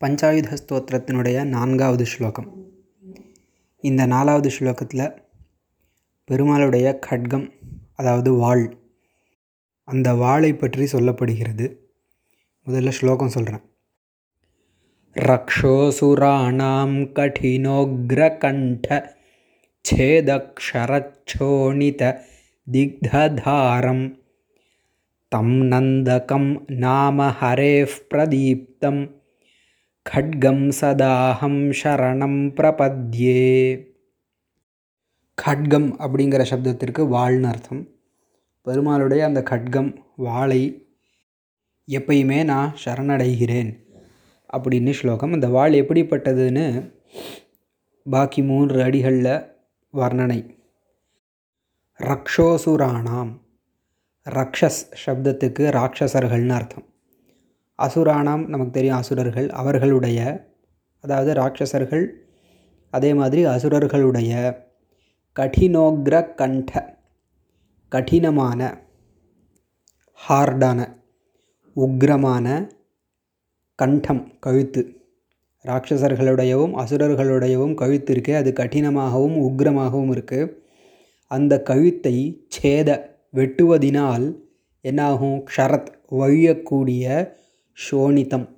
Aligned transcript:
பஞ்சாயுத 0.00 0.56
ஸ்தோத்திரத்தினுடைய 0.62 1.44
நான்காவது 1.44 2.06
ஸ்லோகம். 2.06 2.74
இந்த 3.84 4.06
நாலாவது 4.06 4.50
ஸ்லோகத்தில் 4.58 5.14
பெருமாளுடைய 6.28 6.98
கட்கம் 7.06 7.52
அதாவது 7.94 8.32
வாள் 8.32 8.78
அந்த 9.88 10.14
வாளை 10.14 10.54
பற்றி 10.54 10.88
சொல்லப்படுகிறது. 10.92 11.76
முதல்ல 12.66 12.88
ஸ்லோகம் 12.88 13.28
சொல்கிறேன் 13.28 13.62
ரக்ஷோசுராணாம் 15.16 17.12
கடினோக்ரகண்ட 17.18 19.14
சேதக்ஷரச்சோணித 19.84 22.20
திக்ததாரம் 22.72 24.18
தம் 25.32 25.72
நந்தகம் 25.72 26.66
நாம 26.84 27.34
ஹரேஃப் 27.40 27.98
பிரதீப்தம் 28.14 29.24
खड्गं 30.10 30.58
சதாஹம் 30.80 31.74
சரணம் 31.82 32.36
பிரபத்யே 32.58 33.40
கட்கம் 35.42 35.88
அப்படிங்கிற 36.04 36.42
சப்தத்திற்கு 36.50 37.02
வாள்னு 37.14 37.42
அர்த்தம். 37.42 37.88
பெருமாளுடைய 38.64 39.18
அந்த 39.18 39.42
கட்கம் 39.50 39.96
வாளை 40.16 40.88
எப்பயுமே 41.88 42.44
நான் 42.44 42.76
சரணடைகிறேன் 42.84 43.72
அப்படின்னு 44.52 44.90
ஸ்லோகம். 44.90 45.32
அந்த 45.32 45.48
வாள் 45.48 45.72
எப்படிப்பட்டதுன்னு 45.72 46.92
பாக்கி 48.10 48.42
மூன்று 48.42 48.84
அடிகளில் 48.84 49.50
வர்ணனை. 49.92 50.40
ரக்ஷோசுராணாம் 51.98 53.32
ரக்ஷஸ் 54.30 54.82
சப்தத்துக்கு 55.06 55.70
ராட்சசர்கள்னு 55.78 56.56
அர்த்தம். 56.58 56.86
அசுரானாம் 57.78 58.44
நமக்கு 58.46 58.72
தெரியும் 58.72 58.96
அசுரர்கள் 58.96 59.48
அவர்களுடைய 59.50 60.20
அதாவது 61.04 61.32
ராட்சசர்கள் 61.32 62.04
அதே 62.90 63.10
மாதிரி 63.14 63.44
அசுரர்களுடைய 63.46 64.32
கடினோக்ர 65.36 66.34
கண்ட 66.34 66.70
கடினமான 67.92 68.60
ஹார்டான 70.18 70.80
உக்ரமான 71.76 72.46
கண்டம் 73.78 74.22
கழுத்து. 74.40 74.82
ராட்சசர்களுடையவும் 75.64 76.74
அசுரர்களுடையவும் 76.82 77.74
கழுத்து 77.74 78.10
இருக்குது 78.14 78.34
அது 78.34 78.50
கடினமாகவும் 78.52 79.36
உக்ரமாகவும் 79.48 80.12
இருக்குது 80.16 80.52
அந்த 81.30 81.54
கழுத்தை 81.62 82.16
சேத 82.56 82.88
வெட்டுவதினால் 83.32 84.26
என்னாகும்? 84.84 85.38
க்ஷரத் 85.50 85.90
வழியக்கூடிய 86.10 87.04
சோனிதம் 87.76 88.48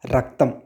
ரத்தம் 0.00 0.62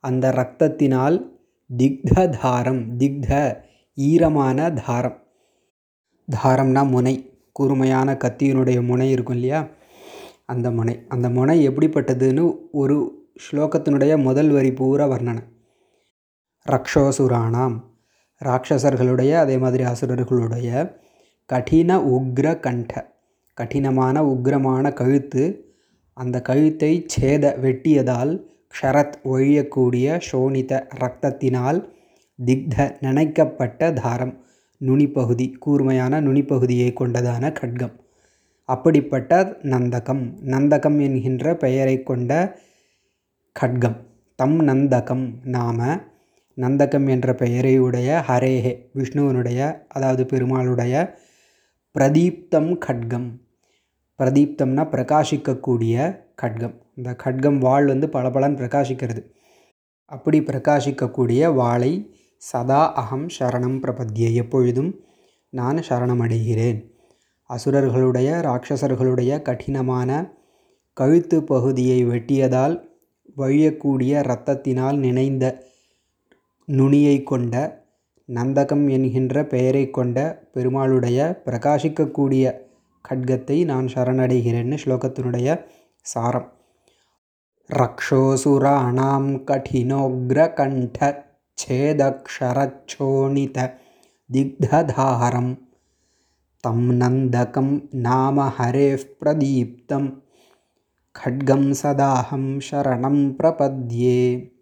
அந்த 0.00 0.28
இரத்தத்தினால் 0.28 1.30
திக்த 1.76 2.38
தாரம் 2.40 2.98
திக்த 2.98 3.56
ஈரமான 3.94 4.72
தாரம். 4.72 5.22
தாரம்னா 6.42 6.88
முனை 6.88 7.42
கூர்மையான 7.52 8.12
கத்தியினுடைய 8.14 8.86
முனை 8.86 9.10
இருக்கும் 9.10 9.34
இல்லையா? 9.34 9.68
அந்த 10.46 10.70
முனை. 10.70 11.04
அந்த 11.08 11.30
முனை 11.30 11.68
எப்படிப்பட்டதுன்னு 11.68 12.56
ஒரு 12.72 13.26
ஸ்லோகத்தினுடைய 13.50 14.22
முதல் 14.22 14.48
வரி 14.48 14.72
பூரா 14.72 15.08
வர்ணனை. 15.08 15.42
ரக்ஷோசுராணாம் 16.68 17.80
ராட்சசர்களுடைய 18.44 19.32
அதே 19.32 19.58
மாதிரி 19.58 19.84
அசுரர்களுடைய 19.84 20.96
கடின 21.46 21.98
உக்ர 21.98 22.60
கண்ட 22.60 23.16
கடினமான 23.54 24.22
உக்ரமான 24.22 24.92
கழுத்து 24.92 25.65
அந்த 26.16 26.42
கழுத்தை 26.42 27.06
சேத 27.14 27.44
வெட்டியதால் 27.64 28.32
க்ஷரத் 28.74 29.16
ஒழியக்கூடிய 29.24 30.18
சோனித 30.18 30.86
இரத்தத்தினால் 30.94 31.88
திக்த 32.46 32.96
நினைக்கப்பட்ட 33.00 33.92
தாரம் 33.92 34.44
நுனிப்பகுதி 34.80 35.52
கூர்மையான 35.58 36.20
நுனிப்பகுதியை 36.20 36.88
கொண்டதான 37.00 37.52
கட்கம். 37.60 37.92
அப்படிப்பட்ட 38.68 39.58
நந்தகம். 39.62 40.24
நந்தகம் 40.44 40.98
என்கின்ற 41.00 41.54
பெயரை 41.56 42.02
கொண்ட 42.02 42.58
கட்கம். 43.60 43.96
தம் 44.34 44.68
நந்தகம் 44.68 45.26
நாம 45.42 45.98
நந்தகம் 46.56 47.08
என்ற 47.08 47.32
பெயரையுடைய 47.32 48.08
ஹரேஹே 48.28 48.74
விஷ்ணுவனுடைய 48.94 49.60
அதாவது 49.88 50.24
பெருமாளுடைய 50.24 50.94
பிரதீப்தம் 51.94 52.70
கட்கம். 52.86 53.28
பிரதீப்தம்னா 54.18 54.84
பிரகாசிக்கக்கூடிய 54.92 56.20
கட்கம். 56.42 56.74
இந்த 56.94 57.16
கட்கம் 57.24 57.58
வாள் 57.58 57.86
வந்து 57.86 58.06
பளபளன்னு 58.06 58.60
பிரகாசிக்கிறது. 58.62 59.22
அப்படி 60.04 60.40
பிரகாசிக்கக்கூடிய 60.40 61.54
வாளை 61.54 62.14
சதா 62.36 62.92
அகம் 62.92 63.26
சரணம் 63.38 63.78
பிரபத்திய 63.80 64.32
எப்பொழுதும் 64.32 65.00
நான் 65.50 65.76
சரணமடைகிறேன். 65.76 66.94
அசுரர்களுடைய 67.50 68.28
ராட்சசர்களுடைய 68.48 69.42
கடினமான 69.42 70.34
கழுத்து 70.92 71.42
பகுதியை 71.42 72.06
வெட்டியதால் 72.06 72.88
வழியக்கூடிய 73.36 74.12
இரத்தத்தினால் 74.20 74.96
நினைந்த 74.96 75.62
நுனியை 76.64 77.22
கொண்ட 77.22 77.84
நந்தகம் 78.28 78.90
என்கின்ற 78.90 79.44
பெயரை 79.44 79.90
கொண்ட 79.90 80.46
பெருமாளுடைய 80.54 81.18
பிரகாசிக்கக்கூடிய 81.44 82.64
கட்கத்தை 83.05 83.63
நான் 83.63 83.87
சரணடைகிறேன்னு 83.87 84.75
ஸ்லோகத்தினுடைய 84.75 85.57
சாரம் 86.05 86.53
ரக்ஷோசுராணாம் 87.69 89.45
கடினோக்ரகண்ட 89.45 91.13
छेदक्षरच्छोणित 91.57 93.57
दिग्धधारं 94.29 95.53
तं 96.63 96.93
नन्दकं 96.93 97.79
नाम 98.01 98.39
हरेः 98.57 99.03
प्रदीप्तं 99.19 100.07
खड्गं 101.15 101.73
सदाहं 101.73 102.59
शरणं 102.59 103.33
प्रपद्ये 103.33 104.54